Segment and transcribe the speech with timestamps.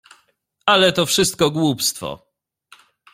[0.65, 2.27] "Ale to wszystko głupstwo."